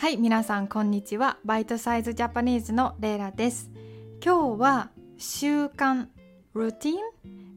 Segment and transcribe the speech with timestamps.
[0.00, 1.36] はい皆さんこんにちは。
[1.44, 3.70] バイトサイズジャパニーズのレイラです。
[4.24, 6.06] 今日は習慣
[6.54, 6.92] ルーティ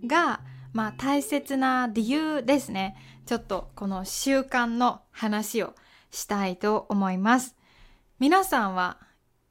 [0.04, 0.42] ンが
[0.74, 2.98] まあ大切な理由ですね。
[3.25, 5.74] ちょっとこの習慣の話を
[6.11, 7.56] したいと思います。
[8.20, 8.98] 皆さんは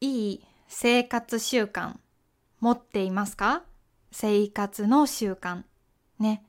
[0.02, 1.94] いい生活習慣
[2.60, 3.62] 持っていますか？
[4.10, 5.62] 生活の習慣
[6.18, 6.44] ね。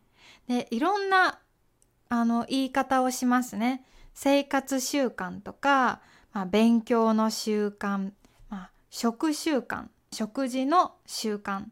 [0.49, 1.39] でいろんな
[2.09, 3.85] あの言い方をしますね。
[4.13, 6.01] 生活習慣とか
[6.33, 8.11] まあ、勉強の習慣、
[8.49, 11.65] まあ、食習慣食事の習慣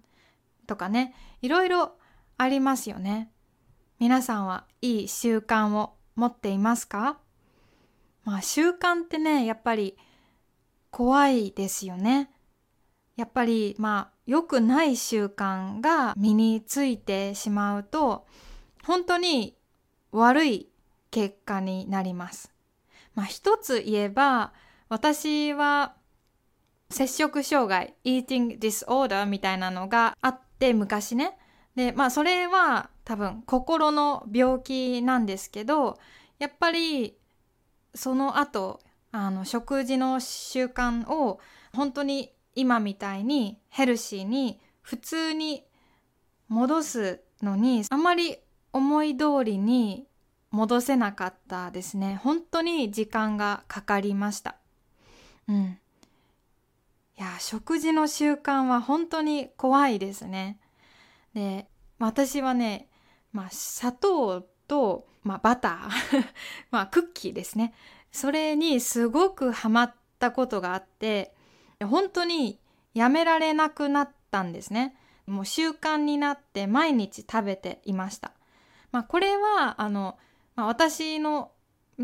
[0.67, 1.97] とかねいろいろ
[2.37, 3.29] ありますよね。
[3.99, 7.19] 皆さんはいい習慣を持っていますか？
[8.23, 9.97] まあ習慣ってねやっぱり
[10.89, 12.31] 怖いですよね。
[13.15, 18.25] やっぱりまあ良くない習慣が身についてしまうと
[18.83, 19.55] 本当に
[20.11, 20.69] 悪い
[21.11, 22.51] 結果になります。
[23.15, 24.53] まあ、一つ言えば
[24.89, 25.93] 私は
[26.89, 31.37] 摂食障害 eating disorder みたいなのがあって昔ね。
[31.75, 35.97] でまあそれは多分心の病気なんですけど
[36.37, 37.17] やっぱり
[37.95, 41.39] その後あの食事の習慣を
[41.73, 45.63] 本当に今みたいにヘルシーに普通に
[46.49, 48.37] 戻すのにあまり
[48.73, 50.05] 思い通りに
[50.51, 52.19] 戻せなかったですね。
[52.23, 54.57] 本当に時間がかかりました。
[55.47, 55.79] うん。
[57.17, 60.59] いや食事の習慣は本当に怖いですね。
[61.33, 61.67] で
[61.99, 62.89] 私はね、
[63.31, 66.25] まあ、砂糖と、まあ、バター
[66.71, 67.73] まあクッキーですね。
[68.11, 71.33] それにすごくハマったことがあって
[71.81, 72.59] 本当に
[72.93, 74.97] やめられなくなったんですね。
[75.27, 78.33] もう習慣になって毎日食べていました。
[78.91, 80.17] まあこれはあの
[80.55, 81.51] まあ、私の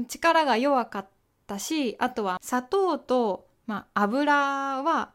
[0.08, 1.08] 力が弱かっ
[1.48, 5.14] たしあとは砂糖と、まあ、油は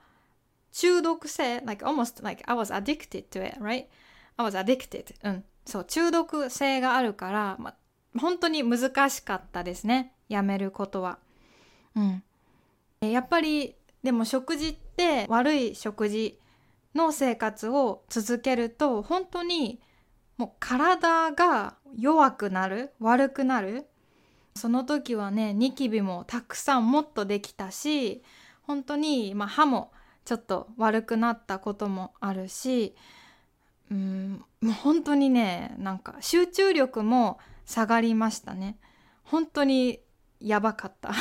[0.72, 3.86] 中毒性 like almost like I was addicted to it right?
[4.36, 5.14] I was addicted.
[5.22, 5.44] うん。
[5.64, 10.12] そう中毒性があるから、まあ、本当に難しかったですね。
[10.28, 11.18] やめることは。
[11.94, 12.22] うん。
[13.00, 16.38] やっぱりでも食事って悪い食事
[16.94, 19.80] の生活を続けると本当に
[20.36, 23.86] もう体が弱くなる悪くなる。
[24.54, 28.22] その時はねニキビもたくさんもっとできたし
[28.62, 29.92] 本当に、まあ、歯も
[30.24, 32.94] ちょっと悪くなったこともあるし
[33.90, 38.78] うんもう本当にねなんか集中力も下がりましたね。
[39.22, 40.00] 本当に
[40.40, 41.12] やばかった。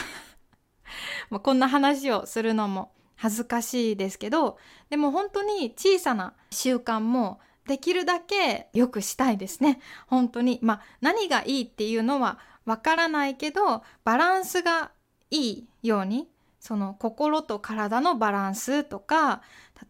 [1.30, 4.58] まこんな話をするのも恥ずかしいですけど
[4.90, 7.40] でも本当に小さな習慣も
[7.72, 9.80] できるだけ良くしたいですね。
[10.06, 10.60] 本当に。
[10.62, 14.92] まあ何がいいっていうのはわからないけど、バランスが
[15.30, 16.28] いいように、
[16.60, 19.42] その心と体のバランスとか、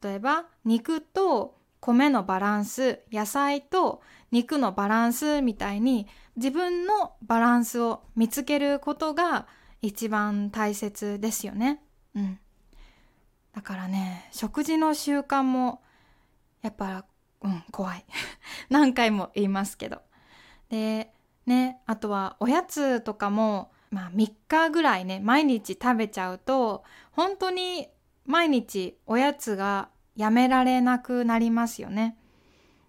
[0.03, 6.05] 例えば肉と米のバランス、野菜と肉のバランスみたいに
[6.35, 9.47] 自分のバランスを見つけることが
[9.81, 11.81] 一番大切ですよね。
[12.13, 12.39] うん。
[13.55, 15.81] だからね、食事の習慣も
[16.61, 17.05] やっぱ
[17.41, 18.05] うん怖い。
[18.69, 20.01] 何回も言いますけど。
[20.69, 21.11] で
[21.45, 27.89] ねあとはおやつとかもまあ3日ぐらいね毎日食べちゃうと本当に
[28.25, 32.17] 毎日おやつがやめられなくなりますよね。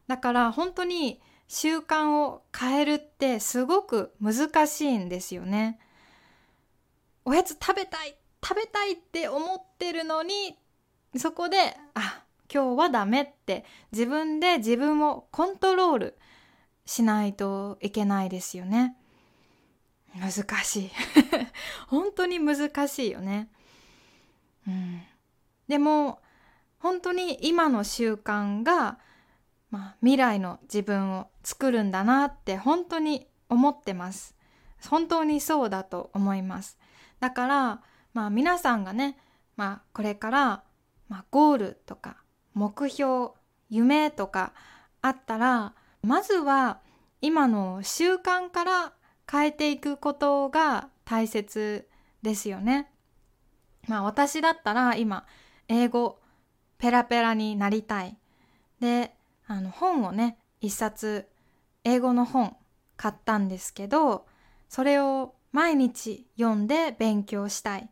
[0.06, 5.78] だから本当に習慣を変えるってすごく難しいんですよね。
[7.24, 10.58] おやつ食べたい食べたいって思ってるのに
[11.16, 12.21] そこであ
[12.52, 16.18] 今日はダメって自分で自分をコントロール
[16.84, 18.96] しないといけないですよね。
[20.14, 20.90] 難しい
[21.88, 23.48] 本当に難しいよね。
[24.68, 25.02] うん、
[25.66, 26.20] でも
[26.78, 28.98] 本当に今の習慣が、
[29.70, 34.36] まあ、未来の自分を作るんだなって本当に思ってます。
[34.88, 36.78] 本当にそうだと思います。
[37.20, 39.16] だから、まあ、皆さんがね、
[39.56, 40.64] まあ、これから、
[41.08, 42.21] まあ、ゴールとか
[42.54, 43.30] 目標
[43.70, 44.52] 夢とか
[45.00, 46.80] あったらまずは
[47.20, 48.92] 今の習慣から
[49.30, 51.88] 変えていくことが大切
[52.22, 52.90] ですよね。
[53.88, 55.26] まあ私だったら今
[55.68, 56.20] 英語
[56.78, 58.16] ペラペラになりたい。
[58.80, 59.14] で
[59.46, 61.28] あの本をね一冊
[61.84, 62.56] 英語の本
[62.96, 64.26] 買ったんですけど
[64.68, 67.88] それを毎日読んで勉強したい。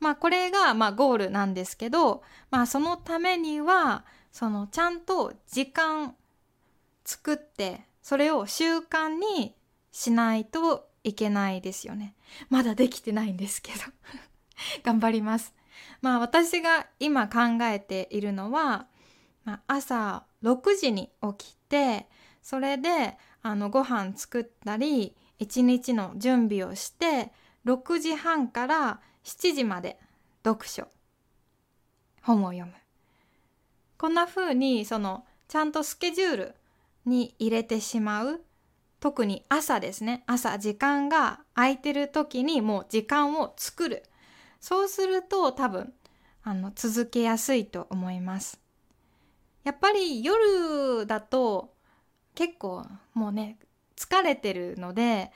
[0.00, 6.14] まあこれがまあゴールなんですけど、まあそのためには、そのちゃんと時間
[7.04, 9.54] 作って、それを習慣に
[9.92, 12.14] しないといけないですよね。
[12.48, 13.78] まだできてないんですけど
[14.82, 15.54] 頑張ります。
[16.00, 18.86] まあ私が今考えているのは、
[19.44, 22.08] まあ、朝6時に起きて
[22.42, 27.32] それであのご飯作ったり一日の準備をして
[27.64, 29.98] 6時半から7時まで
[30.44, 30.88] 読書。
[32.22, 32.72] 本を読む。
[33.98, 36.54] こんな風にそのちゃんとスケジュール
[37.04, 38.40] に入れてしまう
[39.00, 40.24] 特に朝ですね。
[40.26, 44.04] 朝時間が空いてる時にもう時間を作る。
[44.60, 45.92] そうすると多分
[46.42, 48.60] あの続けやすいと思います。
[49.64, 51.74] やっぱり夜だと
[52.34, 53.58] 結構もうね
[53.96, 55.32] 疲れてるので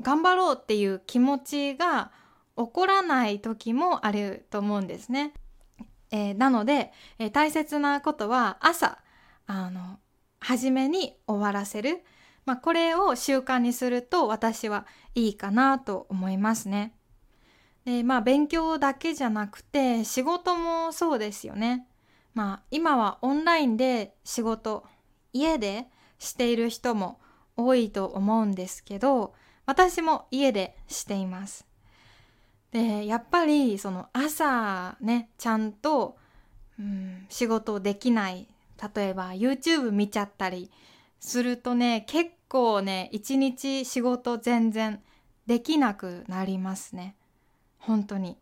[0.00, 2.10] 頑張ろうっていう気持ちが
[2.56, 5.32] 起こらない時もあると思うんですね。
[6.10, 8.98] えー、なので、えー、大切なことは朝
[9.46, 9.98] あの
[10.40, 12.02] 初めに終わらせる、
[12.44, 16.94] まあ、これを習慣にすると私はいいかなと思いますね。
[17.84, 21.86] でまあ勉強だけじゃなくて仕事もそうですよね。
[22.34, 24.84] まあ今はオンラインで仕事
[25.32, 25.86] 家で
[26.18, 27.20] している人も
[27.56, 29.34] 多いと思うんですけど
[29.66, 31.66] 私も家でしています。
[32.76, 36.18] でやっぱりその朝ねちゃんと、
[36.78, 38.48] うん、仕事できない。
[38.94, 40.70] 例えば YouTube 見ちゃったり
[41.18, 45.00] するとね結構ね一日仕事全然
[45.46, 47.16] できなくなりますね。
[47.78, 48.36] 本当に。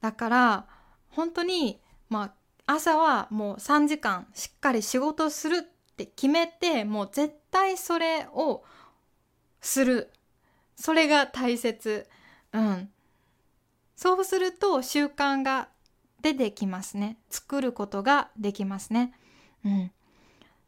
[0.00, 0.66] だから
[1.10, 2.32] 本当にま
[2.66, 8.62] あ朝はもう3時間しっかり仕事するって決めてもう絶対それを
[9.60, 10.12] する。
[10.76, 12.06] それが大切。
[12.52, 12.90] うん。
[13.96, 15.68] そうすると習慣が
[16.22, 19.12] 出てきますね作ることができますね
[19.66, 19.90] うん、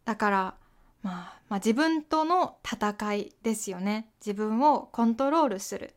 [0.04, 0.54] だから、
[1.02, 5.94] まあ、まあ自分との戦いですよね自分をコントロールする。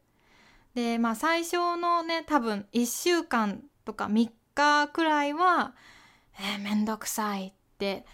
[0.75, 5.73] でまあ最初のね多分1週間とか3日くらいは
[6.39, 8.05] 「えー、めんどくさい」って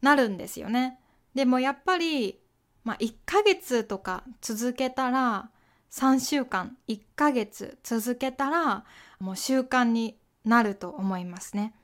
[0.00, 1.00] なるんですよね。
[1.34, 2.40] でもやっぱり、
[2.84, 5.50] まあ、1ヶ月とか続けたら
[5.90, 8.84] 3週間1ヶ月続けたら
[9.18, 11.74] もう習慣になると思いますね。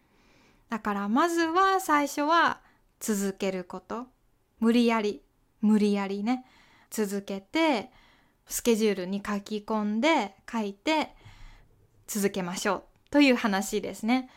[0.68, 2.60] だからまずは最初は
[3.00, 4.06] 続けること
[4.60, 5.22] 無理やり
[5.60, 6.44] 無理やりね
[6.90, 7.90] 続けて
[8.46, 11.14] スケジュールに書き込んで書いて
[12.06, 14.28] 続けましょうという話ですね。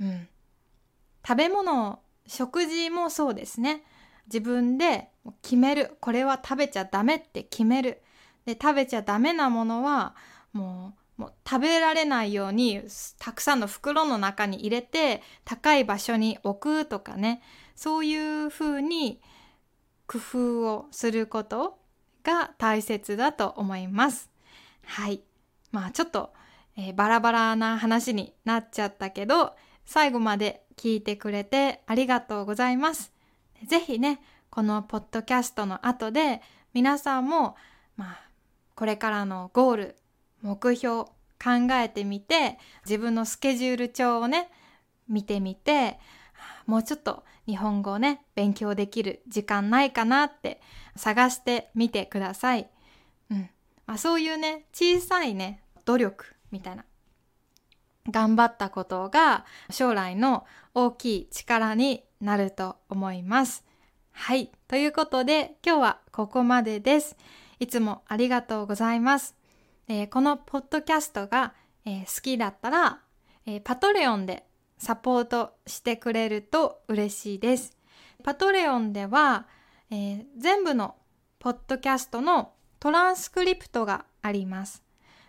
[0.00, 0.28] うん、
[1.26, 3.82] 食べ物食事もそうですね。
[4.26, 5.08] 自分で
[5.42, 8.02] 決めるこれは食べちゃダメって決める
[8.46, 10.14] で食べちゃダメなものは
[10.52, 12.82] もうもう食べられないように
[13.18, 17.42] たくさんの袋の中に入れて高い場所に置くとかね
[17.74, 19.20] そういうふうに
[20.06, 21.78] 工夫をすること
[22.22, 24.30] が大切だと思います。
[24.84, 25.22] はい。
[25.72, 26.32] まあちょっと、
[26.76, 29.54] えー、バラバラな話になっちゃったけど
[29.84, 33.12] 最後まで聞いてくれてありがとうございます。
[33.64, 34.20] ぜひね
[34.50, 36.42] このポッドキャストの後で
[36.72, 37.56] 皆さんも
[37.96, 38.25] まあ
[38.76, 39.96] これからのゴール
[40.42, 41.04] 目標
[41.42, 44.48] 考えてみて自分のスケジュール帳をね
[45.08, 45.98] 見てみて
[46.66, 50.60] もうちょっと日本語をね勉強できる時間ないかなって
[50.94, 52.68] 探してみてください。
[53.30, 53.50] うん
[53.86, 56.84] まあ、そういうね小さいね努力みたいな
[58.10, 63.64] 頑張ったことが将来の大きい力になると思います。
[64.12, 64.50] はい。
[64.68, 67.16] ということで今日はここまでです。
[67.58, 69.34] いつもありがとうございます。
[69.88, 73.00] えー、このポッドキャストが、えー、好きだったら、
[73.46, 74.44] えー、パトレオンで
[74.78, 77.76] サポートしてくれると嬉しいです。
[78.22, 79.46] パトレオンでは、
[79.90, 80.96] え全部の
[81.38, 84.82] ポッドキャストのトランスクリプトがあります。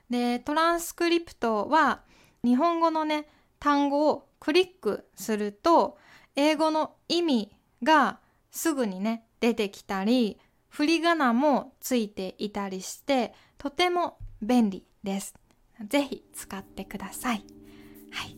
[0.09, 2.01] で、トランスクリプトは
[2.43, 3.27] 日本語のね、
[3.59, 5.97] 単語をクリックすると
[6.35, 7.51] 英語の意味
[7.83, 8.19] が
[8.51, 10.39] すぐにね、出てきたり、
[10.77, 15.33] 振り仮名もついていたりしてとても便利です。
[15.89, 17.43] ぜひ使ってください。
[18.11, 18.37] はい。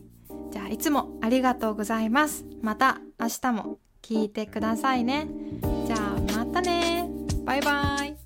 [0.50, 2.46] じゃあいつもありがとうございます。
[2.62, 5.28] また明日も聞いてくださいね。
[5.86, 7.10] じゃあまたね。
[7.44, 8.19] バイバイ。